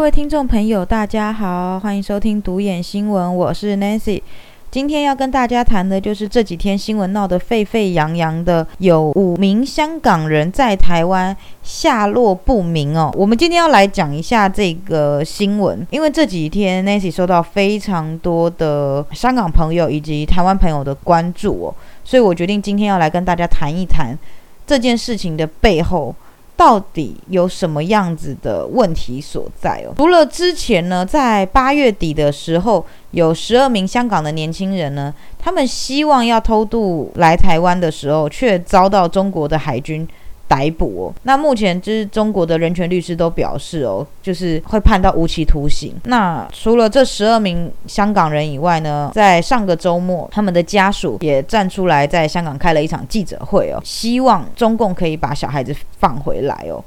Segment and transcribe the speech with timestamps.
[0.00, 4.22] 各位听众朋友，大家好，欢迎收听独眼新闻，我是 Nancy。
[4.70, 13.14] 今天要跟大家谈的就是这几天新闻闹得沸沸扬扬的，有五名香港人在台湾下落不明哦。
[13.14, 24.18] 我们今天要来讲一下这个新闻，因为这几天 Nancy 收到非常多的香港朋友以及台湾朋友的关注哦，所以我决定今天要来跟大家谈一谈
[24.66, 26.14] 这件事情的背后。
[26.60, 29.94] 到底有什么样子的问题所在哦？
[29.96, 40.06] 除了之前呢，在八月底的时候，有十二名香港的年轻人呢，他们希望要偷渡来台湾的时候，却遭到中国的海军。
[40.50, 45.94] 逮捕哦，那目前就是中国的人权律师都表示哦，就是会判到无期徒刑。
[46.06, 56.82] 那除了这十二名香港人以外呢，在上个周末，他们的家属也站出来在香港开了一场记者会哦，希望中共可以把小孩子放回来哦。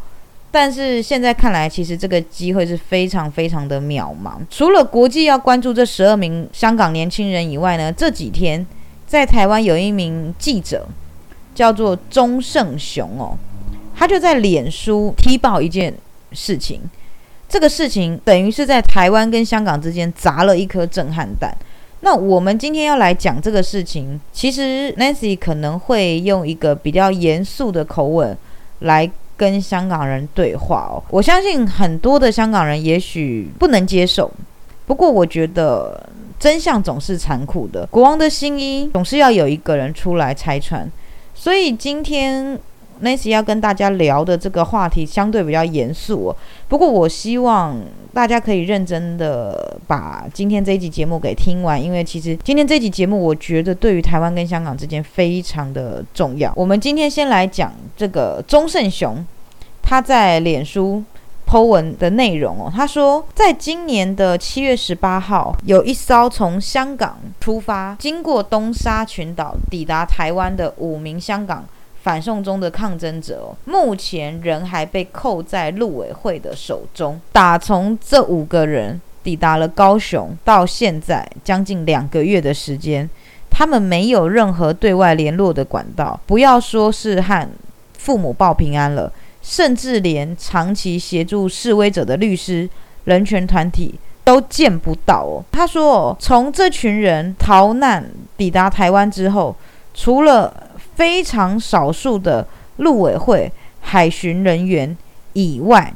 [0.52, 4.34] 但是现在看来，其实这个机会是非常非常的渺茫。
[4.50, 8.68] 除了国际要关注这十二名香港年轻人以外呢，这几天
[9.08, 10.86] 在台湾有一名记者
[11.56, 13.38] 叫做钟胜雄哦。
[14.04, 15.94] 他就在脸书踢爆一件
[16.34, 16.82] 事情，
[17.48, 21.58] 这个事情等于是在台湾跟香港之间砸了一颗震撼弹。
[22.02, 28.38] 那我们今天要来讲这个事情，其实 Nancy 可能会用一个比较严肃的口吻
[28.80, 31.02] 来跟香港人对话哦。
[31.10, 34.30] 我相信很多的香港人也许不能接受，
[34.86, 40.92] 不过我觉得真相总是残酷的，国王的新衣总是要有一个人出来拆穿。
[41.34, 42.60] 所以今天。
[43.02, 46.36] Nancy 要跟大家聊的这个话题相对比较严肃，哦
[46.68, 47.78] 不过我希望
[48.14, 56.52] 大家可以认真的把今天这一集节目给听完，因为其实今天这集节目我觉得对于台湾跟香港之间非常的重要。
[56.56, 59.26] 我们今天先来讲这个钟胜雄
[59.82, 61.04] 他在脸书
[61.46, 71.66] Po 文的内容哦，他说在今年的七月十八号，有一艘从香港出发，经过东沙群岛抵达台湾的五名香港。
[72.04, 77.20] 反送中的抗争者，目前人还被扣在陆委会的手中。
[77.32, 83.10] 打从这五个人抵达了高雄到现在，将近两个月的时间，
[83.50, 87.48] 他们没有任何对外联络的管道，不要说是和
[87.98, 89.10] 父母报平安了，
[89.42, 92.70] 甚至连长期协助示威者的律师、
[93.06, 95.42] 人权团体都见不到哦。
[95.54, 98.06] 他说，从这群人逃难
[98.36, 99.56] 抵达台湾之后，
[99.94, 100.54] 除了
[100.96, 102.46] 非常少数的
[102.78, 104.96] 陆委会海巡人员
[105.34, 105.94] 以外，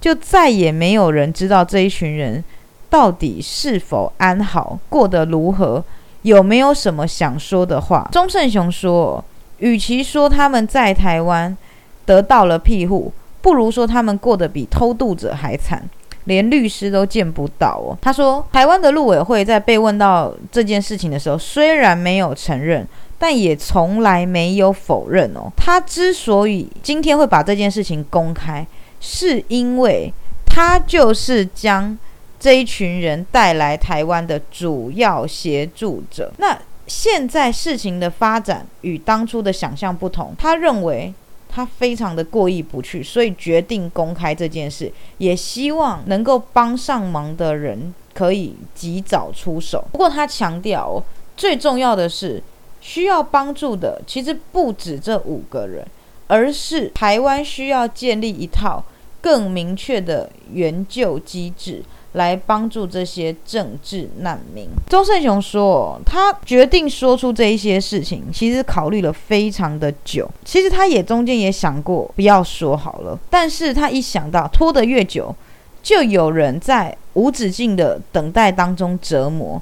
[0.00, 2.42] 就再也没有人知道这一群人
[2.90, 5.82] 到底是否安好，过得如何，
[6.22, 8.08] 有没有什么想说的话。
[8.12, 9.24] 钟胜雄说
[9.58, 11.56] ：“与其说他们在台湾
[12.04, 15.88] 得到了庇护，不如说他们过得比偷渡者还惨，
[16.24, 22.86] 连律师都见不到。”哦，他说，台湾的陆委会在被问到这件事情的时候，虽然没有承认。
[23.18, 25.50] 但也从来没有否认哦。
[25.56, 28.64] 他之所以今天会把这件事情公开，
[29.00, 30.12] 是因为
[30.46, 31.98] 他就是将
[32.38, 36.32] 这一群人带来台湾的主要协助者。
[36.38, 36.56] 那
[36.86, 41.12] 现在事情的发展与当初的想象不同，他认为
[41.48, 49.84] 他非常的过意不去，所以决定公开这件事，也希望能够帮上忙的人可以及早出手。
[49.90, 51.02] 不过他强调，
[51.36, 52.40] 最重要的是。
[52.80, 55.86] 需要帮助的其实不止这五个人，
[56.26, 58.84] 而是台湾需要建立一套
[59.20, 64.68] 更明确的援救机制，来帮助这些政治难民。
[64.88, 70.30] 周胜雄说，他决定说出这一些事情，其实考虑了非常的久。
[70.44, 75.34] 其实他也中间也想过不要说好了，但是他一想到拖得越久，
[75.82, 79.60] 就有人在无止境的等待当中折磨，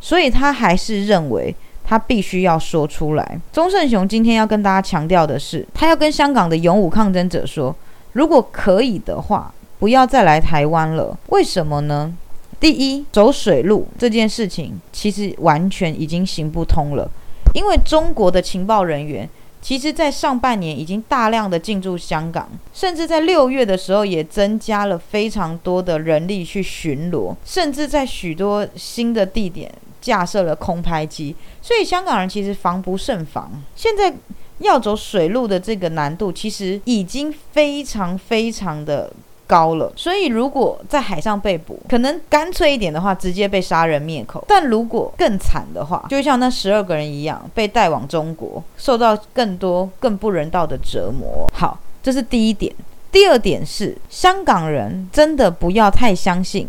[0.00, 1.54] 所以他还是认为。
[1.88, 3.40] 他必须要说出来。
[3.50, 7.74] 钟胜雄今天要跟大家强调的是，他要跟香港的勇武抗争者说，
[8.12, 11.16] 如果可以的话，不要再来台湾了。
[11.28, 12.14] 为什么呢？
[12.60, 17.10] 第一，走水路这件事情其实完全已经行不通了，
[17.54, 19.26] 因为中国的情报人员
[19.62, 29.72] 其实在上半年已经大量的进驻香港，甚至在六月的时候也增加了非常多的人力去巡逻，甚至在许多新的地点。
[30.00, 33.50] 架设了空拍机，所以香港人其实防不胜防。
[33.74, 34.14] 现在
[34.58, 39.10] 要走水路的这个难度，其实已经非常非常的
[39.46, 39.92] 高了。
[39.96, 51.48] 所以如果在海上被捕，可能干脆一点的话，直接被杀人灭口；但如果更惨的话，就像那十二个人一样，被带往中国，受到更多更不人道的折磨。
[51.52, 52.74] 好，这是第一点。
[53.10, 56.68] 第二点是，香港人真的不要太相信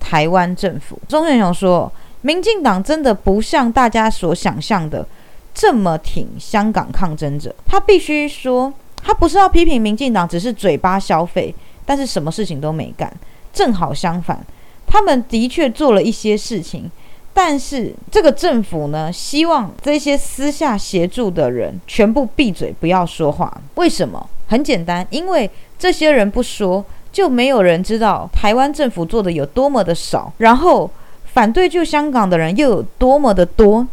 [0.00, 0.98] 台湾政府。
[1.06, 5.06] 钟宪雄说，民进党真的不像大家所想象的
[5.54, 7.54] 这么挺香港抗争者。
[7.66, 8.72] 他必须说，
[9.02, 11.54] 他不是要批评民进党，只是嘴巴消费，
[11.84, 13.12] 但是什么事情都没干。
[13.52, 14.44] 正好相反，
[14.86, 16.90] 他们的确做了一些事情。
[17.34, 23.60] 但是这个政府呢，希望这些私下协助的人全部闭嘴，不要说话。
[23.76, 24.28] 为什么？
[24.48, 30.90] 很简单，因为这些人不说，就没有人知道台湾政府做的有多么的少，然后
[31.34, 33.86] 反对救香港的人又有多么的多。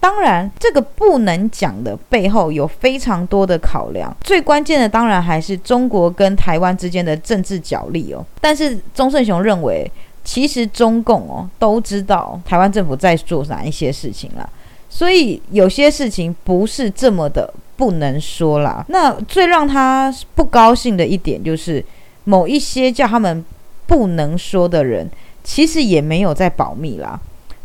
[0.00, 8.24] 当然，这个不能讲的背后有非常多的考量，最关键的当然还是中国跟台湾之间的政治角力哦。
[8.40, 9.90] 但是钟胜雄认为。
[10.26, 14.48] 其实中共哦都知道台湾政府在做哪一些事情了，
[14.88, 18.82] 所以有些事情不是这么的不能说啦。
[18.88, 21.84] 那最让他不高兴的一点就是，
[22.24, 23.44] 某一些叫他们
[23.86, 25.06] 不能说的人，
[25.44, 27.20] 其实也没有在保密啦。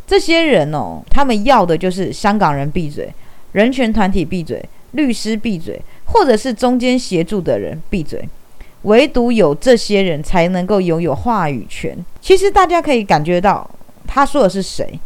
[0.05, 3.11] 这些人哦，他们要的就是香港人闭嘴，
[3.53, 8.27] 人权团体闭嘴，律师闭嘴，或者是中间协助的人闭嘴。
[8.83, 11.97] 唯独有这些人才能够拥有话语权。
[12.21, 13.69] 其实大家可以感觉到，
[14.07, 14.99] 他说的是谁？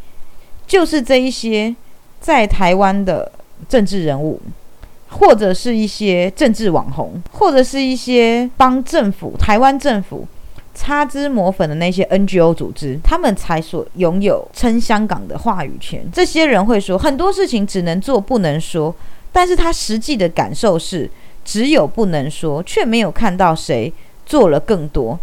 [0.67, 1.75] 就是这一些
[2.21, 3.31] 在台湾的
[3.67, 4.39] 政治人物，
[5.09, 10.27] 或者是一些政治网红，或者是一些帮政府、台湾政府
[10.73, 16.05] 擦脂抹粉的那些 NGO 组织，他们才所拥有称香港的话语权。
[16.11, 18.95] 这些人会说很多事情只能做不能说，
[19.31, 21.09] 但是他实际的感受是。
[21.45, 23.91] 只有不能说，却没有看到谁
[24.25, 25.19] 做了更多，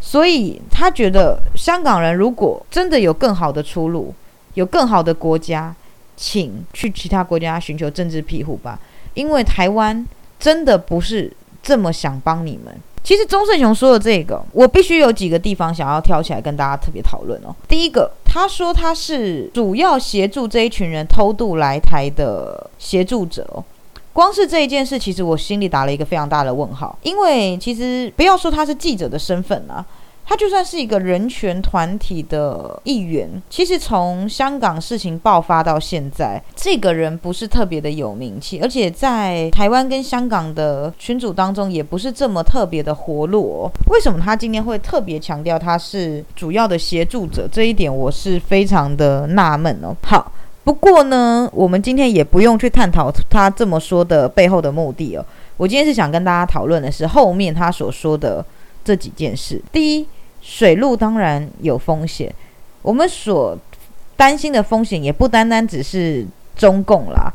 [0.00, 4.14] 所以他觉得香港人如果真的有更好的出路，
[4.54, 5.76] 有更好的国家，
[6.16, 8.80] 请去其他国家寻求政治庇护吧，
[9.12, 10.06] 因为台湾
[10.38, 11.30] 真的不是
[11.62, 12.74] 这么想帮你们。
[13.02, 17.54] 其实钟胜雄说的这个，我必须有几个地方想要挑起来跟大家特别讨论哦。
[17.66, 23.64] 第一个，他说他是主要协助这一群人偷渡来台的协助者哦。
[24.12, 26.98] 光是这一件事，其实我心里打了一个非常大的问号。
[27.02, 29.84] 因为其实不要说他是记者的身份啊，
[30.30, 43.68] 他就算是一个人权团体的一员，其实从香港事情爆发到现在，这个人不是特别的有名气，而且在台湾跟香港的群组当中也不是这么特别的活络。
[43.88, 47.48] 为什么他今天会特别强调他是主要的协助者？
[47.50, 49.92] 这一点我是非常的纳闷哦。
[50.04, 50.30] 好。
[50.62, 55.26] 不过呢，我们今天也不用去探讨他这么说的背后的目的哦。
[55.56, 58.44] 我今天是想跟大家讨论的是后面他所说的
[58.84, 59.60] 这几件事。
[59.72, 60.06] 第一，
[60.40, 62.32] 水路当然有风险，
[62.82, 63.56] 我们所
[64.16, 66.26] 担心的风险也不单单只是
[66.56, 67.32] 中共啦。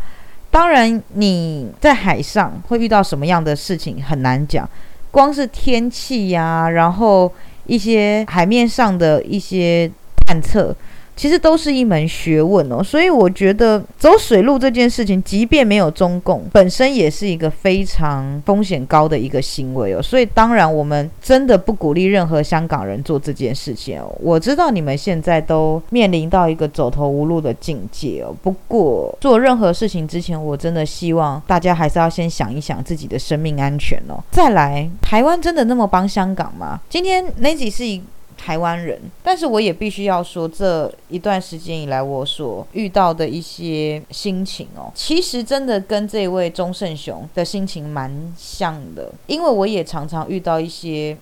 [0.51, 4.69] 当然，你在海上会遇到什么样的事情很难讲，
[5.11, 7.31] 光是天气呀，然后
[7.65, 9.89] 一些海面上的一些
[10.25, 10.75] 探测。
[11.15, 20.01] 其实都是一门学问哦，所以我觉得走水路这件事情，即便没有中共，本身也是一个非常风险高的一个行为哦。
[20.01, 24.13] 所以当然，我们真的不鼓励任何香港人做这件事情哦。
[24.19, 28.35] 我知道你们现在都面临到一个走投无路的境界哦。
[28.43, 34.21] 不过做任何事情之前，我真的希望大家还是要先想一想自己的生命安全哦。
[34.31, 36.79] 再来，台湾真的那么帮香港吗？
[36.89, 38.03] 今天 Nancy 是一。
[38.37, 51.17] 台湾人，但是我也必须要说，这一段时间以来我所遇到的一些心情哦，其实真的跟这位钟胜雄的心情蛮像的，因为我也常常遇到一些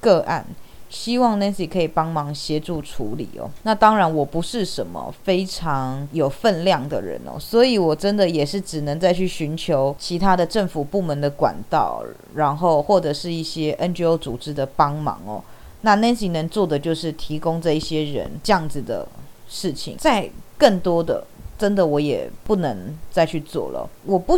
[0.00, 0.44] 个案，
[0.90, 3.48] 希望 Nancy 可以帮忙协助处理哦。
[3.62, 12.02] 那当然我不是什么非常有分量的人哦，所以我真的也是只能再去寻求其他的政府部门的管道，
[12.34, 15.42] 然后或者是一些 NGO 组织的帮忙哦。
[15.82, 19.06] 那 Nancy 能做的就是提供这一些人这样子的
[19.48, 21.24] 事情，在更多的，
[21.58, 23.88] 真的我也不能再去做了。
[24.04, 24.36] 我不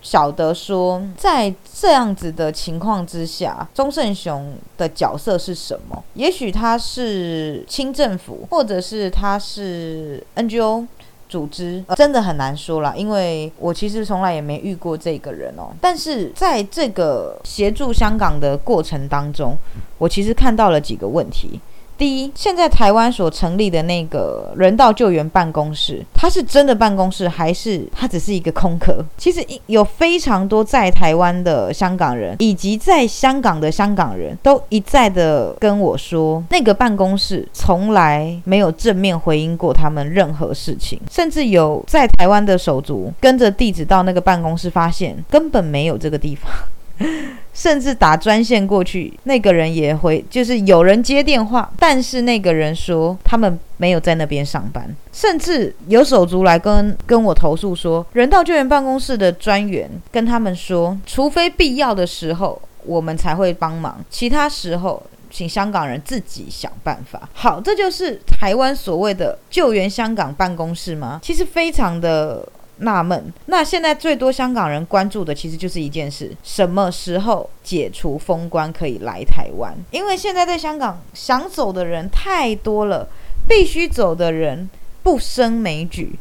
[0.00, 6.02] 晓得说，在这样子的情况之下，钟胜雄的角色是什么？
[6.14, 10.86] 也许他是清政府，或者是他是 NGO。
[11.34, 15.74] 组织真的很难说了，因为我其实从来也没遇过这个人哦。
[15.80, 19.58] 但是在这个协助香港的过程当中，
[19.98, 21.58] 我其实看到了几个问题。
[21.96, 29.04] 第一，现在台湾所成立的那个人道救援办公室，它是真的办公室，还是它只是一个空壳？
[29.16, 46.50] 其实有非常多在台湾的香港人，以及在香港的香港人都一再的跟我说，那个办公室从来没有正面回应过他们任何事情，甚至有在台湾的手足跟着地址到那个办公室，发现根本没有这个地方。
[47.52, 67.28] 甚至打专线过去，那个人也回，就是有人接电话，但是那个人说他们没有在那边上班，甚至有手足来跟跟我投诉说，人道救援办公室的专员跟他们说，除非必要的时候，我们才会帮忙，其他时候请香港人自己想办法。
[67.32, 71.20] 好，这就是台湾所谓的救援香港办公室吗？
[71.22, 72.48] 其实非常的。
[72.78, 79.72] 纳闷，那现在最多香港人关注的其实就是一件事：什么时候解除封关可以来台湾？
[79.90, 83.08] 因为现在在香港想走的人太多了，
[83.46, 84.68] 必须走的人
[85.02, 86.18] 不胜枚举，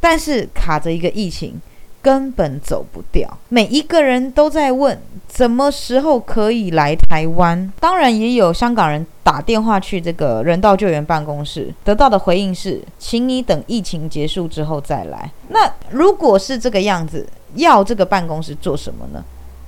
[0.00, 1.60] 但是卡着一个疫情。
[2.02, 5.00] 根本走不掉，每一个人都在问
[5.32, 7.72] 什么时候可以来台湾。
[7.78, 15.30] 当然，也有香港人打电话去这个人道救援办公室，得到的回应是，请你等疫情结束之后再来。
[15.48, 19.22] 那如果是这个样子，要这个办公室做什么呢？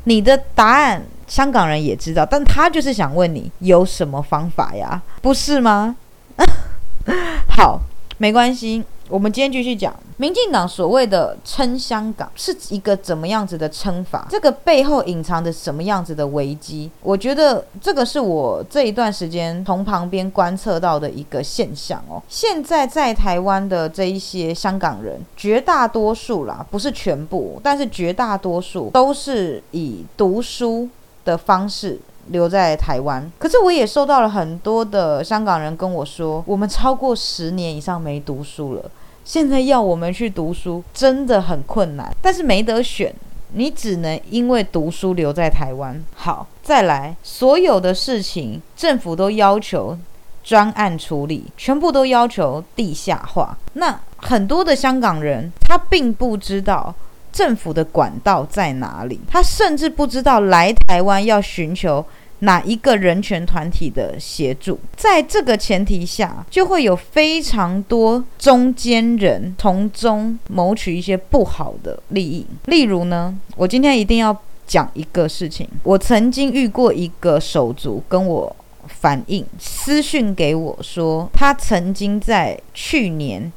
[0.06, 5.00] 你的答案，香港人也知道，但他就是想问你有什么方法呀？
[5.22, 5.96] 不是吗？
[7.48, 7.80] 好，
[8.18, 8.82] 没关系。
[9.10, 14.26] 我们今天继续讲，民进党所谓的称香港是一个怎么样子的称法？
[14.30, 16.90] 这个背后隐藏着什么样子的危机？
[17.02, 22.22] 我觉得这个是我这一段时间从旁边观测到的一个现象哦。
[22.30, 30.88] 现在在台湾的这一些香港人，绝大多数啦，不是全部，但是绝大多数都是以读书
[31.26, 32.00] 的方式。
[32.28, 38.90] 留在台湾，可是我也收到了很多的香港人跟我说，我们超过十年以上没读书了，
[39.24, 43.14] 现在要我们去读书真的很困难，但是没得选，
[43.52, 46.02] 你只能因为读书留在台湾。
[46.14, 49.96] 好，再来，所有的事情政府都要求
[50.42, 56.94] 专案处理，全部都要求地下化，那很多的香港人他并不知道。
[57.34, 59.20] 政府的管道在哪里？
[59.28, 62.02] 他甚至不知道来台湾要寻求
[62.38, 64.78] 哪一个人权团体的协助。
[64.96, 72.46] 在这个前提下，就会有非常多中间人从中谋取一些不好的利益。
[72.66, 75.68] 例如呢，我今天一定要讲一个事情。
[75.82, 78.54] 我曾经遇过一个手足跟我
[78.86, 83.52] 反映，私讯给我说，他曾经在去年。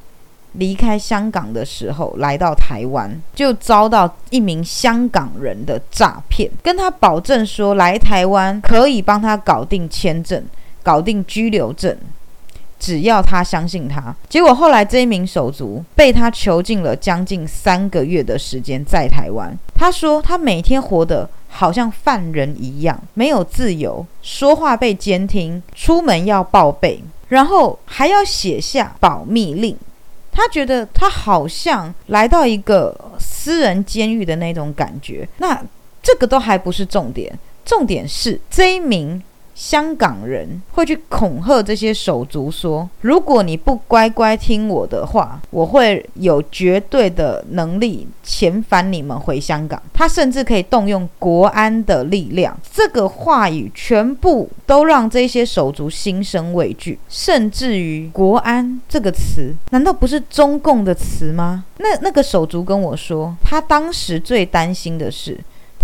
[0.52, 10.44] 离开香港的时候，来到台湾就遭到一名香港人的诈骗，跟他保证说来台湾可以帮他搞定签证、
[10.82, 11.96] 搞定居留证，
[12.78, 14.14] 只要他相信他。
[14.28, 19.56] 结果后来这一名手足被他囚禁了将近三个月的时间在台湾。
[19.74, 29.76] 他说他每天活得好像犯人一样，没有自由，说话被监听，出门要报备，然后还要写下保密令。
[30.38, 35.60] 他觉得他好像来到一个私人监狱的那种感觉，那
[36.00, 39.20] 这个都还不是重点，重点是这一名。
[39.58, 52.56] 香港人会去恐吓这些手足说：“如果你不乖乖听我的话，我会有绝对的能力遣返你们回香港。”他甚至可以动用国安的力量。
[52.72, 61.64] 这个话语全部都让这些手足心生畏惧，甚至于“国安”这个词，难道不是中共的词吗？
[61.78, 65.36] 那那个手足跟我说，他当时最担心的是。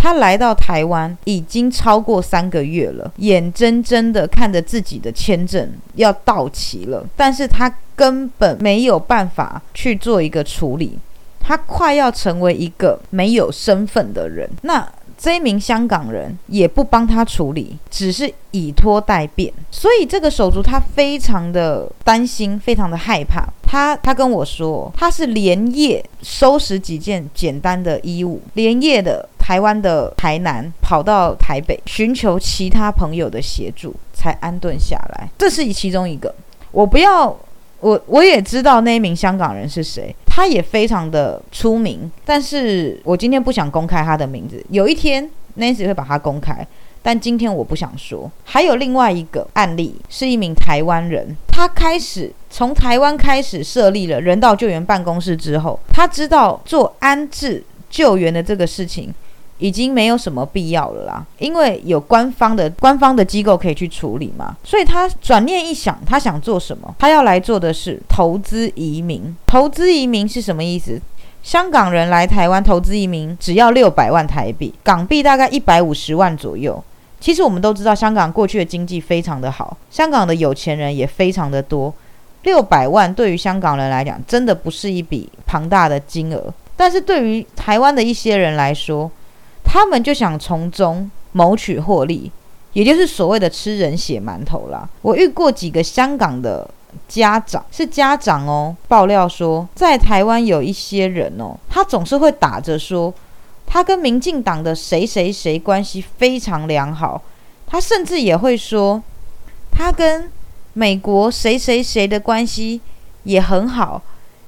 [0.04, 10.99] 他来到台湾已经超过三个月了，眼睁睁的看着自己的签证要到期了，但是他根本没有办法去做一个处理，
[11.40, 14.46] 他快要成为一个没有身份的人。
[14.61, 23.49] 那这名香港人也不帮他处理，只是以拖待变，所以这个手足他非常的担心，非常的害怕。
[23.62, 29.26] 他他跟我说，他是连夜收拾几件简单的衣物，连夜的。
[29.44, 35.28] 台湾的台南跑到台北寻求其他朋友的协助，才安顿下来。
[35.36, 36.34] 这是其中一个。
[36.72, 37.26] 我不要，
[37.80, 42.10] 我我也知道那一名香港人是谁，他也非常的出名。
[42.24, 44.64] 但是我今天不想公开他的名字。
[44.70, 46.66] 有一天 Nancy 会把他公开，
[47.02, 48.32] 但今天我不想说。
[48.44, 59.12] 还有另外一个案例，是一名台湾人，他开始从台湾开始设立了人道救援办公室之后，他知道做安置救援的这个事情。
[59.58, 64.56] 已经没有什么必要了啦，因为有官方的官方的机构可以去处理嘛。
[64.64, 66.94] 所以他转念一想，他想做什么？
[66.99, 69.34] 他要来做的是投资移民。
[69.46, 71.00] 投资移民是什么意思？
[71.42, 76.82] 香港人来台湾投资移民只要六百万台币，港币大概一百五十万左右。
[77.20, 81.92] 其实我们都知道，香港过去的经济非常的好，香港的有钱人也非常的多。
[82.42, 89.11] 六百万对于香港人来讲，真的不是一笔庞大的金额，但是对于台湾的一些人来说，
[89.75, 92.31] 他们就想从中谋取获利，
[92.75, 94.88] 也就是所谓的吃人血馒头啦。
[95.02, 96.71] 我遇过几个香港的
[97.09, 103.12] 家长，是家长哦，爆料说，在台湾有一些人哦，他总是会打着说，
[103.66, 107.21] 他跟民进党的谁谁谁关系非常良好，
[107.66, 109.02] 他甚至也会说，
[109.73, 110.31] 他跟
[110.75, 112.81] 美国谁谁谁的关系
[113.25, 114.00] 也很好。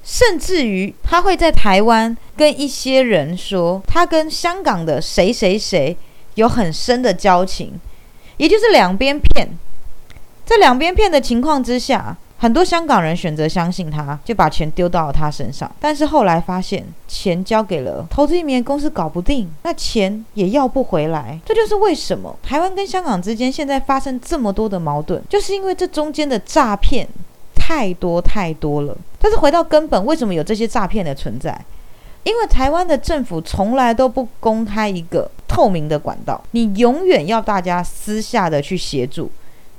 [0.07, 5.97] 甚至于，他会在台湾跟一些人说，他跟香港的谁谁谁
[6.35, 7.77] 有很深的交情，
[8.37, 9.49] 也就是两边骗。
[10.45, 15.69] 在两边骗的情况之下，很多香港人选择相信他，就把钱丢到了他身上。
[15.77, 21.37] 但是后来发现，钱交给了投资移民公司搞不定，那钱也要不回来。
[21.45, 27.05] 这就是为什么台湾跟香港之间现在发生这么多的矛盾，就是因为这中间的诈骗。
[27.67, 31.65] 太多太多了，但是回到根本，为什么有这些诈骗的存在？
[32.23, 39.29] 因为台湾的政府从来都不公开一个透明的管道，你永远要大家私下的去协助，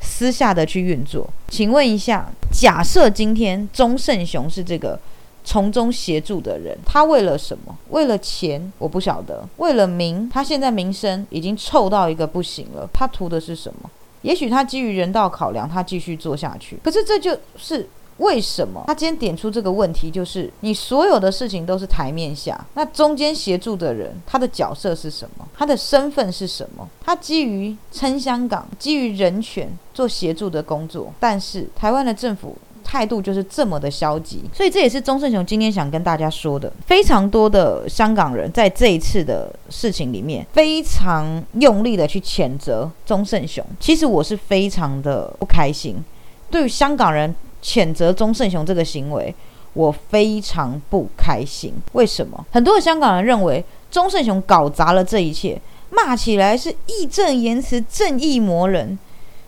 [0.02, 1.26] 私下的去运作。
[1.48, 5.00] 请问一下，假设今天钟胜雄是这个
[5.42, 7.74] 从中协助的人，他为了什么？
[7.88, 8.70] 为了钱？
[8.76, 9.48] 我不晓得。
[9.56, 10.28] 为了名？
[10.28, 13.90] 他现在名声已经臭到一个不行了，他图的是什么？
[14.22, 16.78] 也许他基于人道考量，他继续做下去。
[16.82, 25.46] 可是这就是为什么他今天点出这个问题，就是你所有的事情都是台面下，那中间协助的人他的角色是什么？
[25.56, 26.88] 他的身份是什么？
[27.00, 32.56] 他基于撑香港、基于人权做协助的工作，但是台湾的政府。
[32.90, 36.72] 态度就是这么的消极，所以这也是钟胜雄今天想跟大家说的。
[36.86, 43.62] 非常多的香港人在这一次的事情里面，非常用力的去谴责钟胜雄。
[43.78, 46.02] 其实我是非常的不开心，
[46.50, 49.34] 对于香港人谴责钟胜雄这个行为，
[49.74, 51.74] 我非常不开心。
[51.92, 52.42] 为什么？
[52.50, 55.60] 很多的香港人认为钟胜雄搞砸了这一切，
[55.90, 58.98] 骂起来是义正言辞、正义魔人，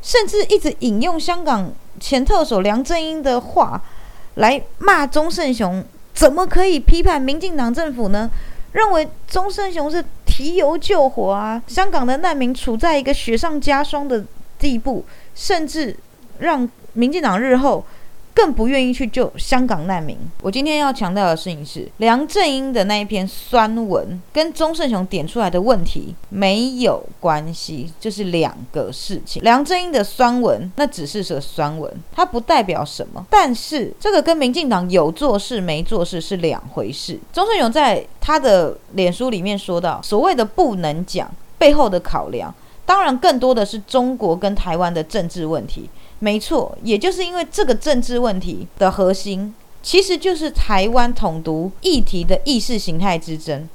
[0.03, 1.73] 甚至一直引用香港。
[1.99, 3.83] 前特首梁振英的话
[4.37, 5.85] 来骂钟胜雄，
[6.15, 8.31] 怎么可以批判民进党政府呢？
[8.73, 11.63] 认为钟胜雄是提油救火啊！
[11.67, 14.25] 香港的难民处在一个雪上加霜的
[14.59, 15.95] 地步，甚至
[16.39, 17.85] 让民进党日后。
[18.35, 20.17] 更不愿意去救香港难民。
[20.43, 29.43] 我今天要强调的事情是，梁振英的那一篇酸文跟钟胜雄点出来的问题没有关系，这是两个事情。
[29.43, 33.27] 梁振英的酸文那只是个酸文，它不代表什么。
[33.29, 37.19] 但是这个跟民进党有做事没做事是两回事。
[37.33, 42.55] 钟胜雄在他的脸书里面说到，所谓的不能讲背后的考量，
[42.87, 45.91] 当然更多的是中国跟台湾的政治问题。
[46.21, 53.69] 没错，也就是因为这个政治问题的核心，其实就是台湾统独议题的意识形态之争。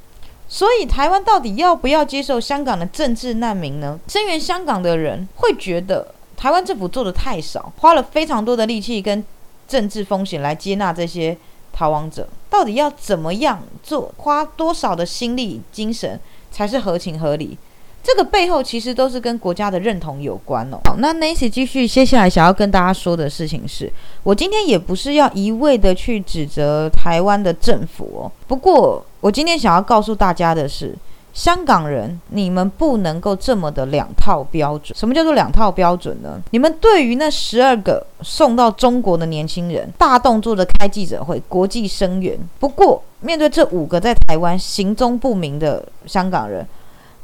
[0.48, 3.98] 所以，台湾到底要不要接受香港的政治难民呢？
[4.06, 9.24] 声援香港的人会觉得台湾政府做的太少，花了非常多的力气跟
[9.66, 11.36] 政治风险来接纳这些
[11.72, 12.28] 逃亡者。
[12.48, 16.20] 到底要怎么样做，花多少的心力、精神
[16.52, 17.58] 才是合情合理？
[18.06, 20.78] 这个背后其实都是跟国家的认同有关哦。
[20.84, 23.92] 好，那 Nancy 继续接下来想要跟大家说的事情是，
[24.22, 28.30] 我今天也不是要一味的去指责台湾的政府哦。
[28.46, 30.94] 不过，我今天想要告诉大家的是，
[31.34, 34.96] 香港人，你们不能够这么的两套标准。
[34.96, 36.40] 什么叫做两套标准呢？
[36.52, 42.38] 你们对于那十二个送到中国的年轻人，大动作的开记者会，国际声援。
[42.60, 46.64] 不过，面对这五个在台湾行踪不明的香港人。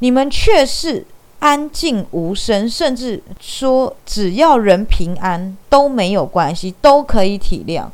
[0.03, 1.05] 你们却是
[1.39, 7.85] 安静无声，甚至说只要人平安都没有关系，都可以体谅。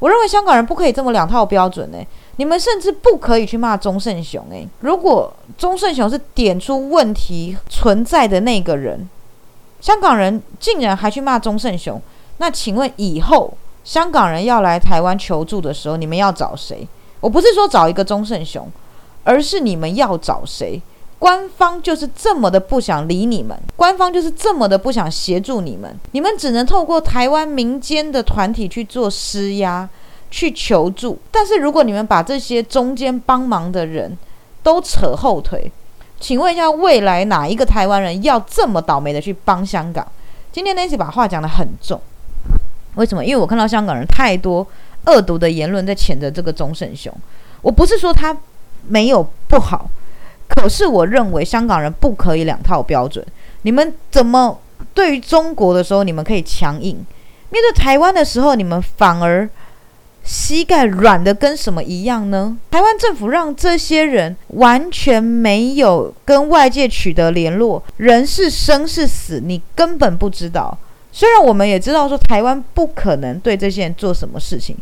[0.00, 1.98] 我认为香港人不可以这么两套标准呢。
[2.34, 4.66] 你们甚至不可以去骂钟胜雄诶。
[4.80, 9.08] 如果钟胜雄是点出问题存在的那个人，
[9.80, 12.02] 香港人竟然还去骂钟胜雄，
[12.38, 16.88] 那请问以后香港人要来台湾求助的时候，你们要找谁？
[17.20, 18.68] 我不是说找一个钟胜雄，
[19.22, 20.82] 而是你们要找谁？
[21.22, 29.88] 官方就是这么的不想理你们，官方就是这么的不想协助你们，你们只能透过台湾民间的团体去做施压、
[30.32, 31.16] 去求助。
[31.30, 34.18] 但是如果你们把这些中间帮忙的人
[34.64, 35.70] 都扯后腿，
[36.18, 40.04] 请问一下，未来哪一个台湾人要这么倒霉的去帮香港？
[40.50, 42.00] 今天 Nancy 把话讲得很重，
[42.96, 43.24] 为什么？
[43.24, 44.66] 因为我看到香港人太多
[45.06, 47.14] 恶毒的言论在谴责这个钟胜雄。
[47.60, 48.36] 我不是说他
[48.88, 49.88] 没有不好。
[50.54, 53.24] 可是我认为香港人不可以两套标准。
[53.62, 54.60] 你们怎么
[54.94, 56.96] 对于中国的时候，你们可以强硬；
[57.50, 59.48] 面对台湾的时候，你们反而
[60.24, 62.56] 膝盖软的跟什么一样呢？
[62.70, 70.76] 台湾政府让这些人完全没有跟外界取得联络，人是生是死，你根本不知道。
[71.10, 74.76] 虽然我们也知道说台湾不可能对这些人做什么事情，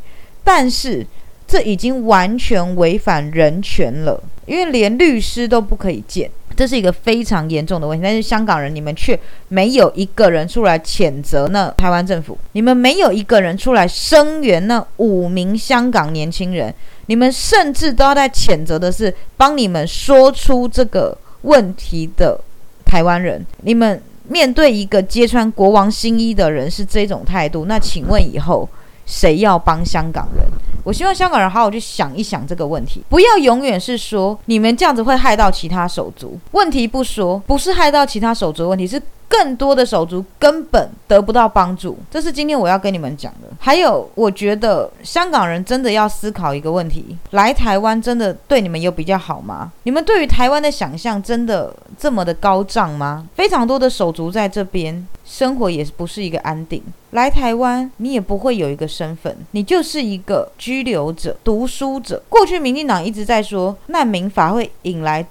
[0.45, 1.07] 但是
[1.51, 6.31] 这已经完全违反人权了，因为连律师都不可以见。
[6.55, 16.73] 这是一个非常严重的问题，但是香港人你们却没有一个人出来谴责那台湾政府，你们没有一个人出来声援那五名香港年轻人，
[17.07, 22.39] 你们甚至都要在谴责的是帮你们说出这个问题的
[22.85, 23.45] 台湾人。
[23.63, 28.69] 你们面对一个揭穿国王新衣的人是这种态度，那请问以后
[29.05, 30.45] 谁要帮香港人？
[30.85, 36.39] 我希望香港人好好去想一想这个问题，不要永远是说你们这样子会害到其他手足。
[36.53, 41.97] 问题不说，不是害到其他手足问题，是更多的手足根本得不到帮助。
[42.11, 43.49] 这是今天我要跟你们讲的。
[43.61, 49.71] 还有，我觉得香港人真的要思考一个问题：来台湾真的对你们有比较好吗？
[49.85, 53.25] 你们对于台湾的想象真的这么的高涨吗？
[53.37, 56.83] 非常多的手足在这边生活也不是一个安定。
[57.13, 62.21] 来台湾，你也不会有一个身份，你就是一个居留者、读书者。
[62.29, 65.25] 过去民进党一直在说难民法会引来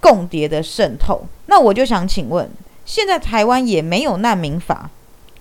[0.00, 2.50] 共谍的渗透，那我就想请问，
[2.84, 4.90] 现在台湾也没有难民法。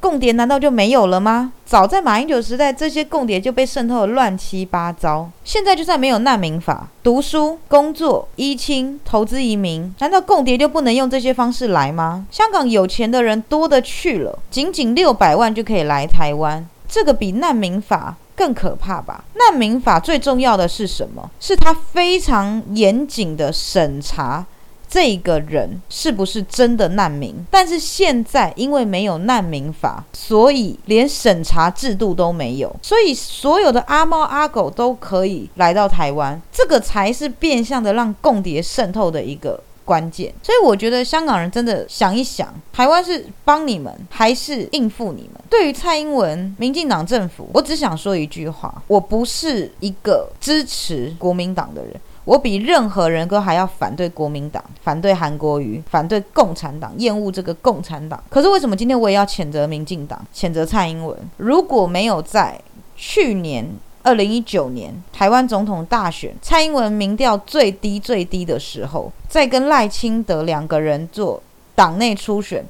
[0.03, 1.53] 共谍难道就没有了吗？
[1.65, 5.29] 早在马英九时代，这些共谍就被渗透的乱七八糟。
[5.45, 12.25] 现在就算没有难民法，读书、工作、依亲、投资移民，难道共谍就不能用这些方式来吗？
[12.29, 19.23] 香港有钱的人多的去了，仅仅六百万就可以来台湾，这个比难民法更可怕吧？
[19.35, 21.31] 难民法最重要的是什么？
[21.39, 24.45] 是它非常严谨的审查。
[24.93, 27.34] 这个人是不是真的难民？
[27.49, 40.32] 但是现在因为没有难民法，所以连审查制度都没有，所以所有的阿猫阿狗都可以来到台湾，这个才是变相的让共谍渗透的一个关键。
[40.43, 45.41] 所以我觉得香港人真的想一想，台湾是帮你们还是应付你们？
[45.49, 51.99] 对于蔡英文、民进党政府，我只想说一句话：我不是一个支持国民党的人。
[52.25, 58.23] 我比任何人都还要反对国民党，反对韩国瑜，反对共产党，厌恶这个共产党。
[58.29, 61.17] 可是为什么今天我也要谴责民进党，谴责蔡英文？
[61.38, 62.59] 如果没有在
[62.95, 63.67] 去年
[64.03, 71.41] 二零一九年台湾总统大选，蔡英文民调最低最低的时候，在跟赖清德两个人做
[71.75, 72.65] 党内初选。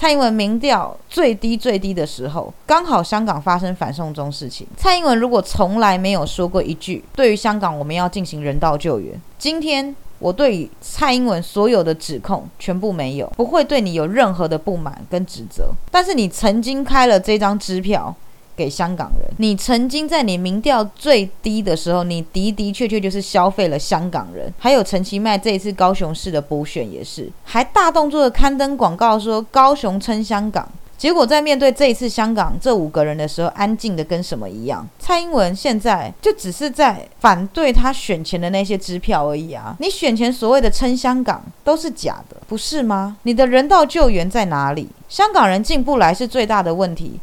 [0.00, 4.64] 蔡英文民调最低最低的时候，刚好香港发生反送中事情。
[4.76, 15.72] 蔡英文如果从来没有说过一句对于香港我们要进行人道救援，今天我对蔡英文所有的指控全部没有，不会对你有任何的不满跟指责。
[15.90, 18.14] 但是你曾经开了这张支票。
[18.58, 24.52] 给香港人，你曾经在你民调最低的时候，你的的确确就是消费了香港人。
[24.58, 30.68] 还有陈其迈这一次高雄市的补选也是，还大动作的刊登广告说高雄称香港。
[30.96, 34.84] 结果在面对这一次香港这五个人的时候，安静的跟什么一样？
[34.98, 39.76] 蔡英文现在就只是在反对他选前的那些支票而已啊！
[39.78, 43.16] 你选前所谓的称香港都是假的，不是吗？
[43.22, 44.88] 你的人道救援在哪里？
[45.08, 47.20] 香港人进不来是最大的问题。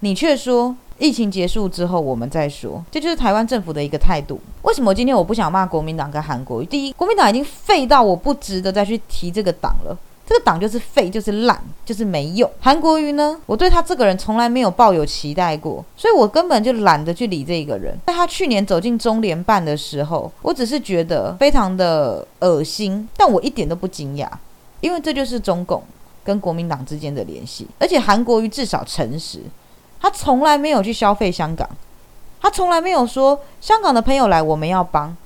[0.00, 4.40] 你却说疫情结束之后我们再说，这就是台湾政府的一个态度。
[4.62, 6.66] 为什么今天我不想骂国民党跟韩国瑜？
[6.66, 12.48] 第一，国民党已经废到我不值得再去提这个党了，这个党就是废，就是烂，就是没用。
[12.60, 17.96] 韩国瑜呢，我对他这个人从来没有抱有期待过，所以我根本就懒得去理这个人。
[18.06, 24.28] 在他去年走进中联办的时候，我只是觉得非常的恶心，但我一点都不惊讶，
[24.80, 25.82] 因为这就是中共
[26.24, 29.40] 跟国民党之间的联系，而且韩国瑜至少诚实。
[30.00, 31.68] 他从来没有去消费香港，
[32.40, 35.16] 他从来没有说香港的朋友来我们要帮，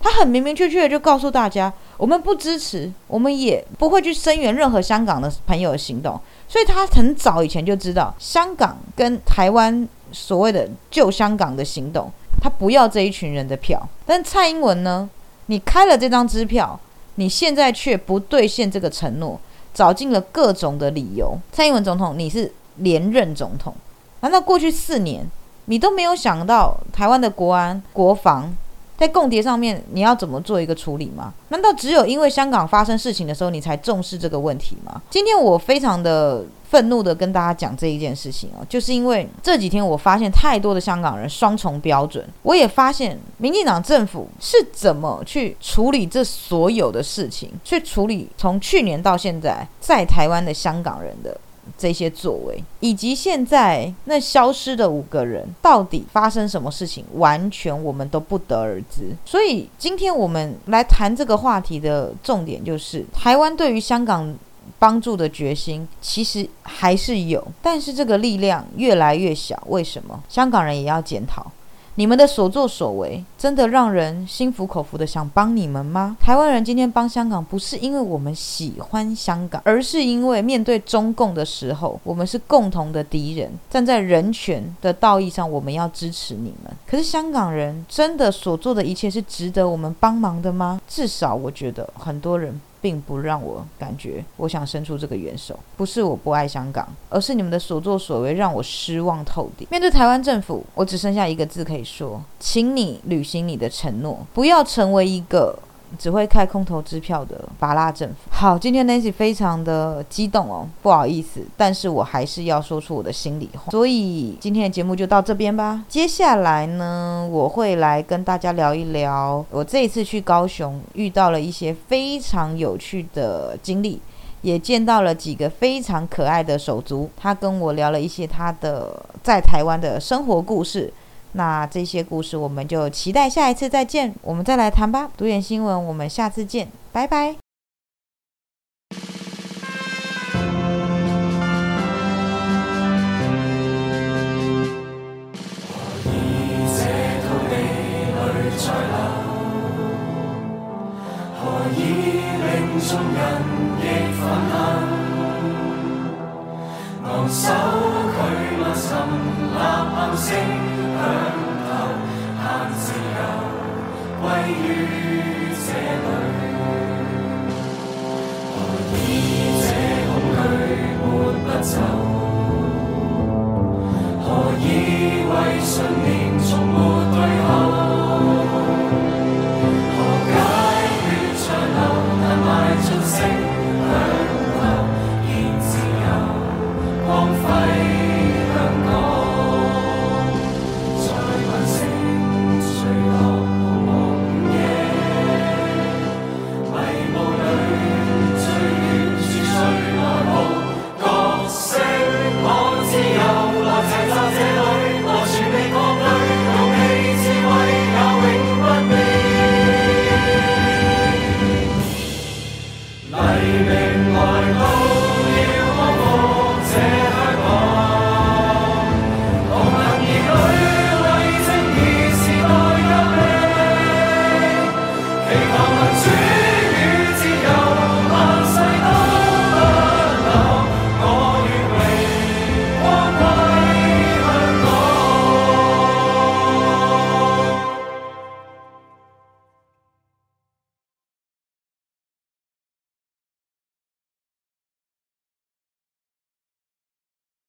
[0.00, 6.20] 他很明明确确的就告诉大家，我们不支持，我们也不会去声援任何香港的朋友的行动。
[6.48, 13.88] 所以他很早以前就知道香港跟台湾所谓的救香港的行动，他不要这一群人的票。
[14.04, 15.08] 但蔡英文呢？
[15.46, 16.78] 你开了这张支票，
[17.16, 19.38] 你现在却不兑现这个承诺，
[19.74, 21.36] 找尽了各种的理由。
[21.50, 23.74] 蔡英文总统，你是连任总统。
[24.22, 25.24] 难道过去四年
[25.66, 28.52] 你都没有想到台湾的国安国防
[28.96, 31.32] 在共谍上面你要怎么做一个处理吗？
[31.48, 35.02] 难道只有因为香港发生事情的时候你才重视这个问题吗？
[35.10, 51.36] 今天我非常的愤怒的跟大家讲这一件事情哦，就是因为这几天我发现太多的香港人双重标准，我也发现民进党政府是怎么去处理这所有的事情，去处理从去年到现在在台湾的香港人的。
[51.78, 59.16] 这些作为，以及现在那消失的五个人到底发生什么事情，完全我们都不得而知。
[59.24, 64.34] 所以今天我们来谈这个话题的重点就是，台湾对于香港
[64.78, 69.60] 帮助的决心其实还是有，但是这个力量越来越小。
[69.68, 70.22] 为什么？
[70.28, 71.50] 香港人也要检讨。
[71.96, 76.16] 你们的所作所为真的让人心服口服的想帮你们吗？
[76.18, 83.52] 台湾人今天帮香港，不是因为我们喜欢香港，而是因为面对中共的时候，我们是共同的敌人。
[83.68, 86.72] 站在人权的道义上，我们要支持你们。
[86.86, 90.80] 可是香港人真的所做的一切是值得我们帮忙的吗？
[90.88, 92.58] 至少我觉得很多人。
[92.82, 99.66] 并不让我感觉我想伸出这个援手，不是我不爱香港，而是你们的所作所为让我失望透顶。
[99.70, 105.58] 面对台湾政府，我只剩下一个字可以说，请你履行你的承诺，不要成为一个。
[105.98, 108.14] 只会开空头支票的巴拉政府。
[108.30, 113.70] 好，今天 Nancy 非常的激动哦，不好意思，但是我还是要说出我的心里话。
[113.70, 115.84] 所以今天的节目就到这边吧。
[115.88, 124.00] 接下来呢，我会来跟大家聊一聊我这一次去高雄遇到了一些非常有趣的经历，
[124.40, 127.08] 也见到了几个非常可爱的手足。
[127.16, 130.92] 他跟我聊了一些他的在台湾的生活故事。
[131.32, 135.10] 那这些故事，我们就期待下一次再见，我们再来谈吧。
[135.16, 137.41] 读点新闻，我们下次见，拜拜。